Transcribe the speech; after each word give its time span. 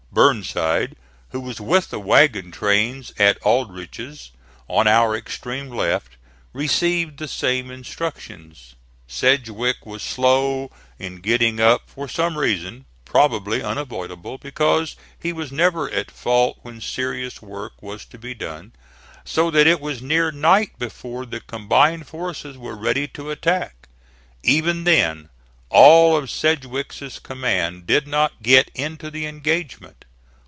Burnside, 0.13 0.97
who 1.29 1.39
was 1.39 1.61
with 1.61 1.89
the 1.89 1.97
wagon 1.97 2.51
trains 2.51 3.13
at 3.17 3.41
Aldrich's 3.43 4.31
on 4.67 4.85
our 4.85 5.15
extreme 5.15 5.69
left, 5.69 6.17
received 6.51 7.17
the 7.17 7.29
same 7.29 7.71
instructions. 7.71 8.75
Sedgwick 9.07 9.85
was 9.85 10.03
slow 10.03 10.69
in 10.99 11.21
getting 11.21 11.61
up 11.61 11.83
for 11.85 12.09
some 12.09 12.37
reason 12.37 12.83
probably 13.05 13.63
unavoidable, 13.63 14.37
because 14.37 14.97
he 15.17 15.31
was 15.31 15.49
never 15.49 15.89
at 15.91 16.11
fault 16.11 16.59
when 16.61 16.81
serious 16.81 17.41
work 17.41 17.81
was 17.81 18.03
to 18.03 18.17
be 18.17 18.33
done 18.33 18.73
so 19.23 19.49
that 19.49 19.65
it 19.65 19.79
was 19.79 20.01
near 20.01 20.29
night 20.29 20.77
before 20.77 21.25
the 21.25 21.39
combined 21.39 22.05
forces 22.05 22.57
were 22.57 22.75
ready 22.75 23.07
to 23.07 23.31
attack. 23.31 23.87
Even 24.43 24.83
then 24.83 25.29
all 25.73 26.17
of 26.17 26.29
Sedgwick's 26.29 27.17
command 27.19 27.87
did 27.87 28.05
not 28.05 28.43
get 28.43 28.69
into 28.75 29.09
the 29.09 29.25
engagement. 29.25 30.03